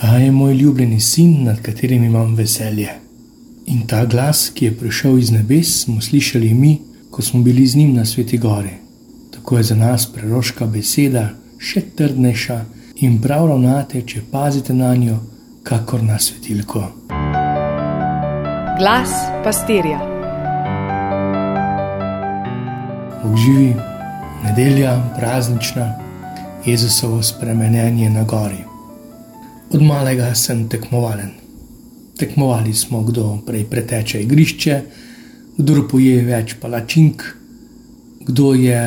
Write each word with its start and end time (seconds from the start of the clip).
Ta 0.00 0.16
je 0.16 0.30
moj 0.32 0.54
ljubljeni 0.54 1.00
sin, 1.00 1.44
nad 1.44 1.62
katerim 1.62 2.04
imam 2.04 2.34
veselje. 2.34 2.88
In 3.66 3.86
ta 3.86 4.04
glas, 4.04 4.50
ki 4.54 4.64
je 4.64 4.76
prišel 4.76 5.18
iz 5.18 5.30
nebes, 5.30 5.82
smo 5.82 6.00
slišali 6.00 6.54
mi, 6.54 6.78
ko 7.10 7.22
smo 7.22 7.42
bili 7.42 7.66
z 7.66 7.76
njim 7.76 7.92
na 7.94 8.04
sveti 8.04 8.38
gori. 8.38 8.70
Tako 9.30 9.56
je 9.56 9.62
za 9.62 9.74
nas 9.74 10.06
preroška 10.12 10.66
beseda 10.66 11.28
še 11.58 11.82
trdnejša 11.96 12.64
in 12.96 13.18
prav 13.20 13.46
ravnate, 13.48 14.00
če 14.02 14.22
pazite 14.32 14.74
na 14.74 14.94
njo, 14.96 15.18
kakor 15.62 16.02
na 16.02 16.18
svetilko. 16.18 16.86
Glas 18.78 19.12
pastirja. 19.44 20.00
Bog 23.22 23.36
živi, 23.36 23.74
nedelja, 24.44 24.96
praznična, 25.18 25.92
Jezusovo 26.64 27.22
spremenjenje 27.22 28.10
na 28.10 28.24
gori. 28.24 28.69
Od 29.70 29.82
malega 29.82 30.34
sem 30.34 30.68
tekmovalen. 30.68 31.30
Tekmovali 32.18 32.74
smo, 32.74 33.02
kdo 33.02 33.38
prej 33.46 33.64
preteče 33.70 34.22
igrišče, 34.22 34.80
kdo 35.58 35.84
poje 35.88 36.24
več 36.26 36.56
palačink, 36.60 37.22
kdo 38.26 38.54
je 38.58 38.80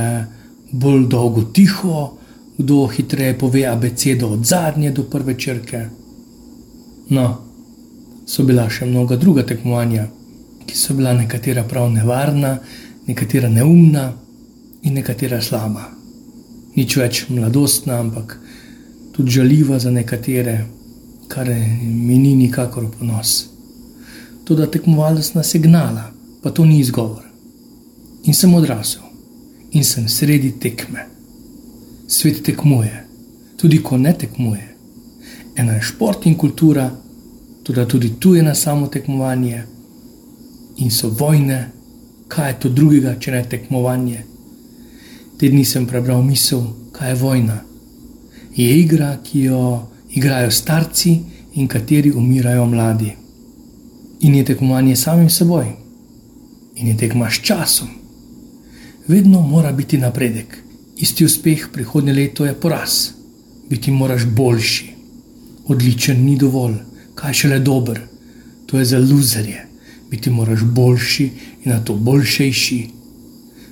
bolj 0.71 1.07
dolgo 1.07 1.45
tiho, 1.55 2.17
kdo 2.57 2.87
hitreje 2.87 3.37
pove 3.39 3.63
abecedo 3.65 4.33
od 4.35 4.45
zadnje 4.45 4.91
do 4.91 5.07
prve 5.07 5.37
črke. 5.39 5.85
No, 7.15 7.25
so 8.27 8.43
bila 8.43 8.67
še 8.69 8.85
mnoga 8.85 9.15
druga 9.15 9.47
tekmovanja, 9.47 10.09
ki 10.67 10.77
so 10.77 10.97
bila 10.99 11.15
nekatera 11.15 11.63
prav 11.63 11.89
nevarna, 11.95 12.57
nekatera 13.07 13.49
neumna 13.49 14.09
in 14.83 14.99
nekatera 14.99 15.41
slaba. 15.41 15.89
Nič 16.75 16.97
več 16.99 17.25
mladostna, 17.29 17.99
ampak 18.03 18.37
tudi 19.13 19.31
žaljiva 19.31 19.79
za 19.79 19.91
nekatere, 19.91 20.63
kar 21.33 21.49
mi 21.83 22.17
ni 22.17 22.35
nikakor 22.35 22.85
ponos. 22.99 23.47
To, 24.45 24.55
da 24.55 24.71
tekmovalnost 24.71 25.35
nas 25.35 25.55
je 25.55 25.59
gnala, 25.59 26.11
pa 26.41 26.51
to 26.51 26.65
ni 26.65 26.79
izgovor. 26.79 27.23
In 28.23 28.33
sem 28.33 28.53
odrasel 28.53 29.01
in 29.71 29.83
sem 29.83 30.07
sredi 30.07 30.51
tekme. 30.59 31.07
Svet 32.07 32.43
tekmuje, 32.45 33.05
tudi 33.57 33.79
ko 33.83 33.97
ne 33.97 34.13
tekmuje. 34.13 34.67
Ena 35.55 35.73
je 35.73 35.81
šport 35.81 36.25
in 36.25 36.35
kultura, 36.37 36.91
tudi, 37.63 37.85
tudi 37.87 38.11
tu 38.19 38.35
je 38.35 38.43
na 38.43 38.55
samo 38.55 38.87
tekmovanje 38.87 39.63
in 40.77 40.91
so 40.91 41.09
vojne, 41.09 41.71
kaj 42.27 42.51
je 42.51 42.59
to 42.59 42.69
drugega, 42.69 43.15
če 43.19 43.31
ne 43.31 43.43
tekmovanje. 43.49 44.21
Te 45.39 45.49
dni 45.49 45.65
sem 45.65 45.87
prebral 45.89 46.21
misel, 46.21 46.61
kaj 46.91 47.09
je 47.09 47.15
vojna. 47.15 47.57
Je 48.55 48.69
igra, 48.79 49.17
ki 49.23 49.47
jo 49.49 49.92
igrajo 50.13 50.51
starci 50.51 51.19
in 51.53 51.67
kateri 51.67 52.11
umirajo 52.11 52.65
mladi. 52.65 53.11
In 54.19 54.35
je 54.35 54.45
tekmovanje 54.45 54.95
samim 54.95 55.29
seboj, 55.29 55.65
in 56.75 56.87
je 56.87 56.97
tekma 56.97 57.29
s 57.31 57.41
časom. 57.41 57.87
Vedno 59.07 59.41
mora 59.41 59.71
biti 59.71 59.97
napredek, 59.97 60.57
isti 60.97 61.25
uspeh 61.25 61.67
prihodnje 61.73 62.13
leto 62.13 62.45
je 62.45 62.53
poraz. 62.53 63.09
Biti 63.69 63.91
moraš 63.91 64.25
boljši, 64.25 64.89
odličen 65.67 66.25
ni 66.25 66.37
dovolj, 66.37 66.75
kaj 67.15 67.33
šele 67.33 67.59
dober, 67.59 67.99
to 68.65 68.79
je 68.79 68.85
za 68.85 68.99
luzerje. 68.99 69.67
Biti 70.11 70.29
moraš 70.29 70.63
boljši 70.63 71.29
in 71.63 71.71
na 71.71 71.83
to 71.83 71.95
boljšejši 71.95 72.87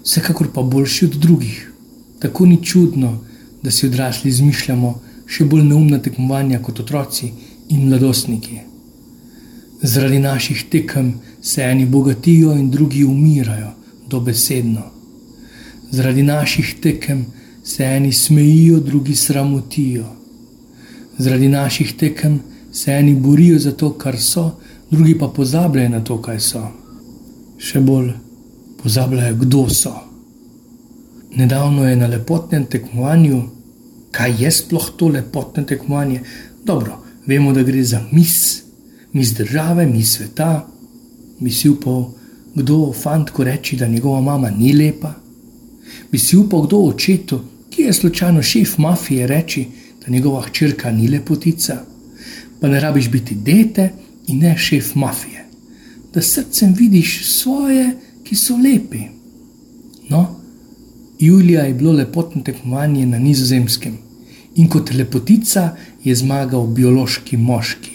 vsekakor 0.03 0.47
pa 0.53 0.61
boljši 0.61 1.05
od 1.05 1.11
drugih. 1.11 1.71
Tako 2.19 2.45
ni 2.45 2.63
čudno, 2.63 3.19
da 3.63 3.71
si 3.71 3.85
odrasli 3.85 4.29
izmišljamo 4.29 5.01
še 5.31 5.47
bolj 5.47 5.63
neumna 5.63 6.01
tekmovanja 6.03 6.59
kot 6.59 6.81
otroci 6.83 7.31
in 7.71 7.87
mladostniki. 7.87 8.59
Zaradi 9.81 10.19
naših 10.19 10.65
tekem 10.69 11.13
se 11.41 11.63
eni 11.63 11.85
bogatijo 11.85 12.51
in 12.53 12.69
drugi 12.71 13.03
umirajo, 13.03 13.71
dobesedno. 14.09 14.83
Zaradi 15.91 16.23
naših 16.23 16.75
tekem 16.81 17.25
se 17.63 17.83
eni 17.83 18.11
smejijo, 18.13 18.79
drugi 18.79 19.15
sramotijo. 19.15 20.05
Zaradi 21.17 21.47
naših 21.49 21.93
tekem 21.97 22.39
se 22.71 22.91
eni 22.91 23.15
borijo 23.15 23.59
za 23.59 23.71
to, 23.71 23.93
kar 23.93 24.19
so, 24.19 24.51
drugi 24.91 25.17
pa 25.17 25.27
pozabljajo 25.27 25.89
na 25.89 26.03
to, 26.03 26.17
kaj 26.21 26.39
so. 26.39 26.61
Še 27.57 27.79
bolj 27.79 28.11
pozabljajo, 28.83 29.35
kdo 29.45 29.65
so. 29.69 29.95
Nedavno 31.35 31.87
je 31.87 31.95
na 31.95 32.07
lepotnem 32.07 32.65
tekmovanju, 32.65 33.41
kaj 34.11 34.43
je 34.43 34.51
sploh 34.51 34.89
to 34.97 35.07
lepotno 35.07 35.63
tekmovanje? 35.63 36.21
Dobro, 36.65 36.97
vemo, 37.25 37.53
da 37.53 37.63
gre 37.63 37.83
za 37.83 38.01
mis, 38.11 38.63
mis 39.13 39.33
države, 39.33 39.85
mis 39.85 40.17
sveta, 40.17 40.67
bi 41.39 41.51
si 41.51 41.69
upal, 41.69 42.11
kdo 42.55 42.93
fantko 42.93 43.43
reči, 43.43 43.77
da 43.77 43.87
njegova 43.87 44.21
mama 44.21 44.49
ni 44.49 44.73
lepa. 44.73 45.13
Bi 46.11 46.19
si 46.19 46.37
upal, 46.37 46.67
kdo 46.67 46.77
očetu, 46.77 47.41
ki 47.69 47.81
je 47.81 47.93
slučajno 47.93 48.43
šef 48.43 48.77
mafije, 48.77 49.27
reči, 49.27 49.65
da 50.05 50.11
njegova 50.11 50.41
hčerka 50.41 50.91
ni 50.91 51.07
lepotica. 51.07 51.83
Pa 52.61 52.67
ne 52.67 52.79
rabiš 52.79 53.09
biti 53.09 53.35
dete 53.35 53.89
in 54.27 54.39
ne 54.39 54.57
šef 54.57 54.95
mafije, 54.95 55.45
da 56.13 56.21
srcem 56.21 56.73
vidiš 56.73 57.25
svoje 57.25 57.95
ki 58.31 58.35
so 58.35 58.55
lepi. 58.55 59.03
No, 60.09 60.40
Julija 61.21 61.61
je 61.63 61.73
bilo 61.73 61.91
lepotno 61.91 62.41
tekmovanje 62.41 63.05
na 63.05 63.19
nizozemskem 63.19 63.97
in 64.55 64.69
kot 64.69 64.93
lepotica 64.93 65.75
je 66.03 66.15
zmagal 66.15 66.67
biološki 66.67 67.37
moški. 67.37 67.91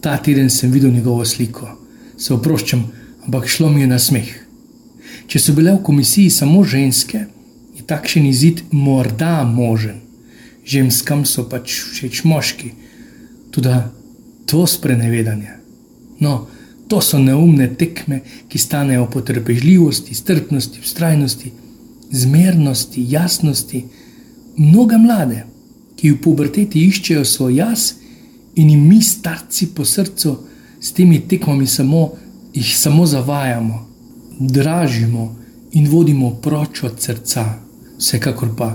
Ta 0.00 0.16
teden 0.16 0.50
sem 0.50 0.70
videl 0.72 0.90
njegovo 0.90 1.24
sliko, 1.24 1.68
se 2.18 2.34
oproščam, 2.34 2.86
ampak 3.24 3.46
šlo 3.46 3.70
mi 3.70 3.80
je 3.80 3.86
na 3.86 3.98
smeh. 3.98 4.32
Če 5.26 5.38
so 5.38 5.52
bile 5.52 5.76
v 5.76 5.82
komisiji 5.82 6.30
samo 6.30 6.64
ženske, 6.64 7.26
je 7.76 7.86
takšen 7.86 8.26
izid 8.26 8.62
morda 8.70 9.44
možen. 9.44 10.00
Ženskam 10.66 11.26
so 11.26 11.44
pač 11.50 11.76
všeč 11.92 12.24
moški, 12.24 12.72
tudi 13.50 13.76
to 14.46 14.66
sprenevedanje. 14.66 15.52
No, 16.20 16.46
To 16.88 17.00
so 17.02 17.18
neumne 17.18 17.66
tekme, 17.74 18.20
ki 18.48 18.58
stanejo 18.58 19.08
potrpežljivosti, 19.10 20.14
strpnosti, 20.14 20.80
vztrajnosti, 20.82 21.50
zmernosti, 22.10 23.04
jasnosti. 23.08 23.84
Mnoge 24.56 24.96
mlade, 24.96 25.44
ki 25.96 26.10
v 26.10 26.20
puberteti 26.20 26.86
iščejo 26.88 27.24
svoj 27.24 27.56
jaz 27.56 27.92
in 28.56 28.70
jim 28.70 28.86
mi, 28.88 29.02
starci 29.02 29.72
po 29.74 29.84
srcu, 29.84 30.36
s 30.80 30.92
temi 30.96 31.20
tekmami 31.28 31.66
samo, 31.66 32.10
jih 32.54 32.72
samo 32.78 33.06
zavajamo, 33.06 33.80
dražimo 34.40 35.26
in 35.72 35.88
vodimo 35.88 36.30
proč 36.42 36.82
od 36.82 37.00
srca, 37.00 37.44
vsekakor 37.98 38.54
pa 38.56 38.70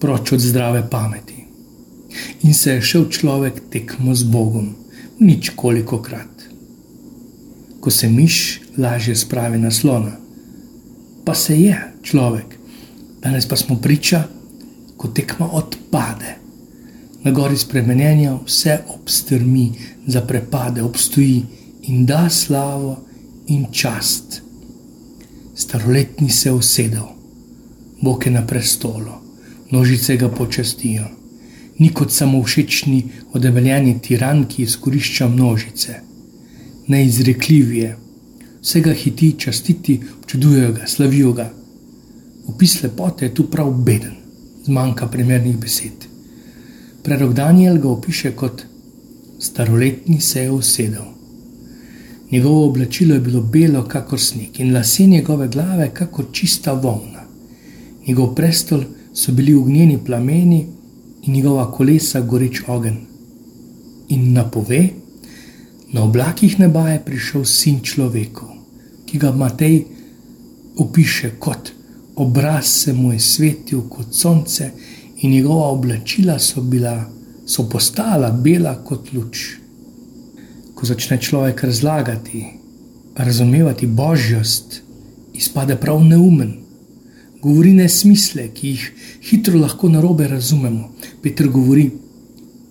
proč 0.00 0.32
od 0.32 0.40
zdrave 0.40 0.86
pameti. 0.90 1.44
In 2.42 2.54
se 2.54 2.72
je 2.72 2.82
šel 2.82 3.08
človek 3.10 3.62
tekmo 3.70 4.14
z 4.14 4.24
Bogom, 4.24 4.72
nič 5.20 5.50
koliko 5.56 6.00
krat 6.02 6.38
ko 7.80 7.90
se 7.90 8.08
miš 8.08 8.60
lažje 8.78 9.16
spravi 9.16 9.58
na 9.58 9.70
slona. 9.70 10.12
Pa 11.24 11.34
se 11.34 11.56
je 11.56 11.92
človek, 12.02 12.57
danes 13.22 13.48
pa 13.48 13.56
smo 13.56 13.76
priča, 13.76 14.22
ko 14.96 15.08
tekma 15.08 15.48
odpade. 15.52 16.36
Na 17.22 17.30
gori 17.30 17.58
spremenjenja 17.58 18.38
vse 18.46 18.78
obstrmi, 18.88 19.72
zaprepade, 20.06 20.82
obstoji 20.82 21.42
in 21.82 22.06
da 22.06 22.28
slavo 22.30 22.96
in 23.46 23.66
čast. 23.72 24.42
Staroletni 25.54 26.30
se 26.30 26.52
usedel, 26.52 27.06
Bog 28.00 28.26
je 28.26 28.32
na 28.32 28.46
prestolu, 28.46 29.12
nožice 29.70 30.16
ga 30.16 30.28
počastijo. 30.28 31.04
Ni 31.78 31.92
kot 31.94 32.12
samo 32.12 32.42
všečni, 32.42 33.04
odebeljeni 33.32 33.98
tiran, 34.02 34.44
ki 34.48 34.62
izkorišča 34.62 35.28
množice 35.28 36.08
neizrekljiv 36.88 37.72
je. 37.72 37.96
Vsega 38.62 38.92
hiti, 38.92 39.34
častiti, 39.38 40.00
občudujejo 40.18 40.72
ga, 40.72 40.86
slavijo 40.86 41.32
ga. 41.32 41.50
Opis 42.48 42.82
lepote 42.82 43.24
je 43.24 43.34
tu 43.34 43.44
prav 43.50 43.70
beden, 43.72 44.14
zmanjka 44.64 45.06
primernih 45.06 45.56
besed. 45.58 46.06
Prerok 47.02 47.32
Daniel 47.34 47.78
ga 47.78 47.88
opiše 47.88 48.32
kot 48.36 48.64
staroletni 49.38 50.20
se 50.20 50.42
je 50.42 50.50
usedel. 50.50 51.04
Njegovo 52.30 52.66
oblačilo 52.66 53.14
je 53.14 53.20
bilo 53.20 53.42
belo, 53.42 53.84
kakor 53.84 54.20
sneg, 54.20 54.60
in 54.60 54.74
lase 54.74 55.06
njegove 55.06 55.48
glave, 55.48 55.90
kakor 55.94 56.24
čista 56.32 56.72
volna. 56.72 57.24
Njegov 58.06 58.34
prestol 58.34 58.82
so 59.14 59.32
bili 59.32 59.54
ognjeni 59.54 59.98
plameni 60.04 60.66
in 61.22 61.34
njegova 61.34 61.72
kolesa 61.72 62.20
goreč 62.20 62.62
ogen. 62.66 62.96
In 64.08 64.32
napove, 64.32 64.88
Na 65.92 66.04
oblakih 66.04 66.60
neba 66.60 66.88
je 66.88 67.00
prišel 67.04 67.44
sin 67.48 67.80
človeku, 67.80 68.46
ki 69.08 69.18
ga 69.18 69.32
Matej 69.32 69.86
opiše 70.76 71.30
kot 71.40 71.72
obraz, 72.18 72.66
se 72.66 72.92
mu 72.92 73.12
je 73.12 73.20
svetil 73.20 73.86
kot 73.88 74.14
sonce, 74.14 74.70
in 75.20 75.30
njegova 75.30 75.70
oblačila 75.70 76.38
so 76.38 76.60
bila 76.60 77.10
so 77.46 77.68
postala 77.68 78.30
bela 78.30 78.74
kot 78.84 79.12
luč. 79.12 79.56
Ko 80.74 80.86
začne 80.86 81.18
človek 81.20 81.64
razlagati, 81.64 82.44
razumevati 83.16 83.86
božjost, 83.86 84.82
izpade 85.34 85.76
prav 85.76 86.04
neumen. 86.04 86.52
Govori 87.42 87.72
nesmisle, 87.72 88.48
ki 88.54 88.68
jih 88.68 88.84
hitro 89.30 89.58
lahko 89.58 89.88
narobe 89.88 90.28
razumemo. 90.28 90.92
Petr 91.22 91.48
govori, 91.48 91.90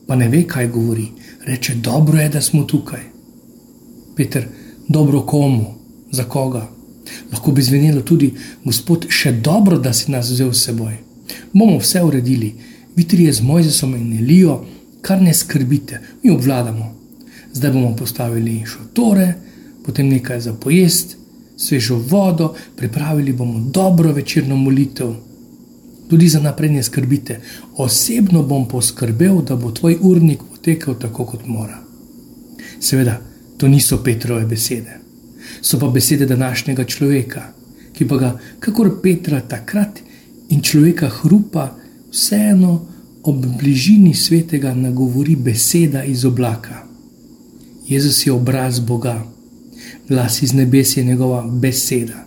pa 0.08 0.16
ne 0.16 0.30
ve, 0.30 0.44
kaj 0.48 0.68
govori. 0.68 1.08
Reče, 1.46 1.76
dobro 1.76 2.20
je, 2.20 2.30
da 2.30 2.42
smo 2.42 2.64
tukaj. 2.64 3.04
Petr, 4.16 4.46
dobro 4.88 5.22
komu, 5.22 5.74
za 6.12 6.24
koga? 6.24 6.77
Lahko 7.32 7.52
bi 7.52 7.62
zvenelo 7.62 8.02
tudi, 8.02 8.32
gospod, 8.64 9.08
še 9.10 9.32
dobro, 9.32 9.78
da 9.78 9.94
si 9.94 10.12
nas 10.12 10.32
vzel 10.32 10.54
s 10.54 10.68
seboj. 10.68 10.98
Bomo 11.54 11.78
vse 11.80 12.04
uredili, 12.04 12.54
vitri 12.96 13.24
je 13.28 13.34
z 13.34 13.42
Mojzesom 13.42 13.96
in 13.96 14.18
Elijo, 14.20 14.62
kar 15.02 15.22
ne 15.22 15.34
skrbite, 15.34 16.02
mi 16.24 16.32
obvladamo. 16.32 16.94
Zdaj 17.54 17.72
bomo 17.72 17.96
postavili 17.96 18.64
šotore, 18.66 19.34
potem 19.86 20.10
nekaj 20.10 20.42
za 20.42 20.54
pojest, 20.54 21.18
svežo 21.58 21.96
vodo, 21.96 22.54
pripravili 22.76 23.34
bomo 23.34 23.60
dobro 23.60 24.12
večerno 24.14 24.56
molitev. 24.56 25.16
Tudi 26.10 26.30
za 26.30 26.40
naprej 26.40 26.70
ne 26.70 26.84
skrbite, 26.84 27.40
osebno 27.78 28.44
bom 28.44 28.68
poskrbel, 28.68 29.42
da 29.42 29.56
bo 29.56 29.72
tvoj 29.72 29.98
urnik 30.02 30.40
potekel 30.52 30.96
tako, 31.00 31.26
kot 31.26 31.48
mora. 31.48 31.84
Seveda, 32.80 33.20
to 33.58 33.68
niso 33.68 34.04
Petrove 34.04 34.46
besede 34.46 35.07
so 35.62 35.80
pa 35.80 35.88
besede 35.88 36.26
današnjega 36.26 36.84
človeka, 36.84 37.54
ki 37.94 38.08
pa 38.08 38.18
ga, 38.18 38.40
kakor 38.60 39.02
Petra 39.02 39.42
takrat 39.42 40.00
in 40.50 40.62
človeka 40.62 41.10
hrupa, 41.10 41.76
vseeno 42.12 42.86
ob 43.24 43.46
bližini 43.60 44.14
svetega 44.14 44.74
nagovori 44.74 45.36
beseda 45.36 46.04
iz 46.04 46.26
oblaka. 46.26 46.84
Jezus 47.88 48.26
je 48.28 48.32
obraz 48.32 48.80
Boga, 48.80 49.26
glas 50.10 50.42
iz 50.42 50.54
nebes 50.54 50.98
je 50.98 51.04
njegova 51.04 51.48
beseda. 51.48 52.26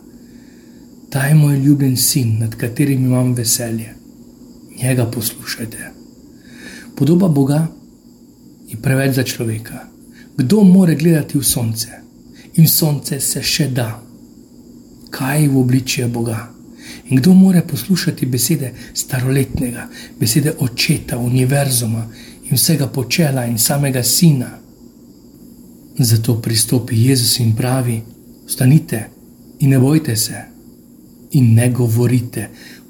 Ta 1.10 1.26
je 1.26 1.34
moj 1.34 1.58
ljubljen 1.58 1.96
sin, 1.96 2.38
nad 2.38 2.54
katerim 2.54 3.04
imam 3.04 3.34
veselje. 3.34 3.94
Njega 4.82 5.04
poslušajte. 5.06 5.90
Podoba 6.96 7.28
Boga 7.28 7.66
je 8.68 8.76
preveč 8.82 9.14
za 9.14 9.22
človeka. 9.22 9.78
Kdo 10.36 10.64
more 10.64 10.94
gledati 10.94 11.38
v 11.38 11.44
sonce? 11.44 11.88
In 12.54 12.68
sonce 12.68 13.20
se 13.20 13.42
še 13.42 13.68
da. 13.68 14.02
Kaj 15.10 15.48
v 15.48 15.58
obličju 15.58 16.08
Boga? 16.08 16.48
In 17.10 17.18
kdo 17.18 17.34
more 17.34 17.62
poslušati 17.66 18.26
besede 18.26 18.72
staroletnega, 18.94 19.88
besede 20.18 20.54
očeta, 20.58 21.18
univerzuma 21.18 22.06
in 22.50 22.56
vsega 22.56 22.86
počela 22.86 23.46
in 23.46 23.58
samega 23.58 24.02
sina? 24.02 24.50
Zato 25.98 26.40
pristopi 26.40 26.96
Jezus 26.96 27.38
in 27.38 27.54
pravi: 27.56 28.02
Vstanite 28.46 29.08
in 29.58 29.70
ne 29.70 29.78
bojte 29.78 30.16
se, 30.16 30.44
in 31.30 31.54
ne 31.54 31.70
govorite, 31.70 32.48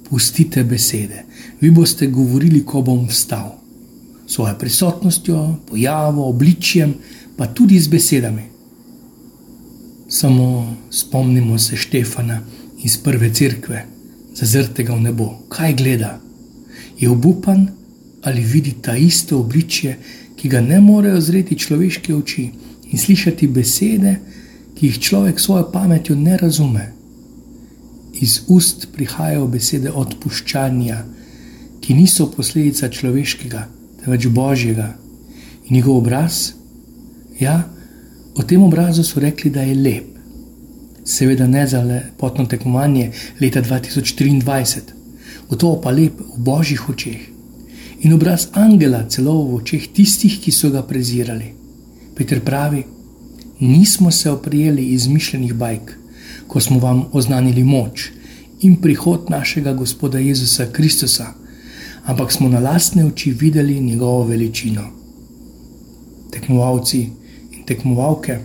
pustite 0.08 0.64
besede. 0.64 1.24
Vi 1.60 1.70
boste 1.70 2.06
govorili, 2.06 2.64
ko 2.64 2.82
bom 2.82 3.08
vstal. 3.08 3.56
Svojo 4.26 4.54
prisotnostjo, 4.58 5.56
pojavo, 5.68 6.28
obličjem, 6.28 6.94
pa 7.36 7.46
tudi 7.46 7.80
z 7.80 7.88
besedami. 7.88 8.49
Samo 10.10 10.76
spomnimo 10.90 11.58
se 11.58 11.76
Štefana 11.76 12.40
iz 12.82 12.96
prve 12.96 13.34
cerkve, 13.34 13.84
zazrtega 14.34 14.94
v 14.94 15.00
nebo. 15.00 15.28
Kaj 15.48 15.74
gleda? 15.74 16.20
Je 16.98 17.10
obupan 17.10 17.68
ali 18.22 18.42
vidi 18.42 18.74
ta 18.82 18.96
isto 18.96 19.38
obličje, 19.38 19.98
ki 20.36 20.48
ga 20.48 20.60
ne 20.60 20.80
morejo 20.80 21.20
zreti 21.20 21.58
človeške 21.58 22.14
oči 22.14 22.50
in 22.90 22.98
slišati 22.98 23.46
besede, 23.46 24.16
ki 24.74 24.86
jih 24.86 24.98
človek 24.98 25.40
s 25.40 25.44
svojo 25.44 25.70
pametjo 25.72 26.16
ne 26.16 26.36
razume. 26.36 26.92
Iz 28.20 28.40
ust 28.48 28.88
prihajajo 28.92 29.46
besede 29.46 29.92
odpuščanja, 29.94 31.04
ki 31.80 31.94
niso 31.94 32.26
posledica 32.34 32.88
človeškega, 32.88 33.68
temveč 34.02 34.26
božjega. 34.26 34.96
In 35.68 35.76
njegov 35.76 36.02
obraz, 36.02 36.50
ja, 37.40 37.62
O 38.34 38.42
tem 38.42 38.62
obrazu 38.62 39.04
so 39.04 39.20
rekli, 39.20 39.50
da 39.50 39.62
je 39.62 39.74
lep. 39.74 40.06
Seveda 41.04 41.46
ne 41.46 41.66
za 41.66 41.82
lepotno 41.82 42.46
tekmovanje 42.46 43.10
leta 43.40 43.62
2023, 43.62 44.80
gotovo 45.48 45.80
pa 45.80 45.90
lep 45.90 46.20
v 46.20 46.38
božjih 46.38 46.88
očeh. 46.88 47.20
In 48.00 48.12
obraz 48.12 48.48
angela 48.52 49.04
celo 49.08 49.34
v 49.44 49.54
očeh 49.60 49.88
tistih, 49.92 50.38
ki 50.40 50.52
so 50.52 50.70
ga 50.70 50.82
prezirali. 50.82 51.52
Peter 52.16 52.40
pravi: 52.40 52.84
Nismo 53.60 54.10
se 54.10 54.30
oprijeli 54.30 54.86
izmišljenih 54.94 55.54
bajk, 55.54 55.98
ko 56.46 56.60
smo 56.60 56.78
vam 56.78 57.04
oznanili 57.12 57.64
moč 57.64 58.10
in 58.60 58.76
prihod 58.76 59.30
našega 59.30 59.72
Gospoda 59.72 60.18
Jezusa 60.18 60.66
Kristusa, 60.72 61.26
ampak 62.04 62.32
smo 62.32 62.48
na 62.48 62.58
lastne 62.60 63.04
oči 63.06 63.30
videli 63.30 63.80
njegovo 63.80 64.24
veličino. 64.24 64.82
Tekmovalci 66.30 67.08
tekmovalke, 67.70 68.38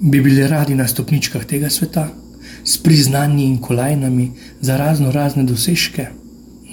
bi 0.00 0.20
bili 0.20 0.44
radi 0.48 0.74
na 0.74 0.88
stopničkah 0.88 1.44
tega 1.48 1.70
sveta, 1.72 2.08
s 2.64 2.78
priznanji 2.82 3.44
in 3.44 3.58
kolajnami 3.58 4.30
za 4.60 4.76
razno 4.76 5.12
razne 5.12 5.44
dosežke, 5.44 6.06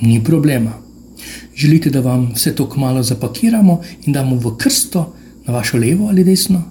ni 0.01 0.24
problema. 0.24 0.74
Želite, 1.56 1.89
da 1.89 2.01
vam 2.01 2.31
vse 2.36 2.56
to 2.56 2.68
kmalo 2.69 3.04
zapakiramo 3.04 3.80
in 4.06 4.13
damo 4.13 4.36
v 4.36 4.57
krsto 4.57 5.13
na 5.45 5.54
vašo 5.54 5.77
levo 5.77 6.07
ali 6.10 6.24
desno? 6.24 6.63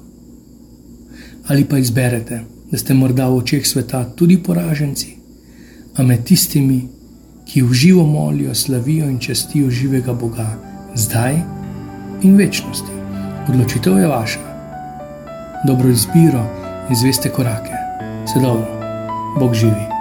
Ali 1.47 1.65
pa 1.65 1.79
izberete, 1.79 2.43
da 2.71 2.79
ste 2.79 2.95
morda 2.95 3.29
v 3.29 3.37
očeh 3.37 3.67
sveta 3.67 4.05
tudi 4.17 4.39
poraženci, 4.43 5.17
a 5.97 6.03
med 6.03 6.25
tistimi, 6.25 6.83
ki 7.47 7.63
v 7.63 7.73
živo 7.73 8.07
molijo, 8.07 8.55
slavijo 8.55 9.09
in 9.11 9.19
čestijo 9.19 9.71
živega 9.71 10.13
Boga, 10.13 10.59
zdaj 10.95 11.37
in 12.23 12.37
večnosti. 12.37 12.93
Odločitev 13.49 13.99
je 13.99 14.07
vaša 14.07 14.52
dobro 15.65 15.89
izbiro 15.89 16.45
in 16.89 16.97
zveste 16.97 17.29
korake. 17.29 17.73
Vse 18.25 18.41
dobro, 18.41 18.67
Bog 19.39 19.55
živi. 19.55 19.92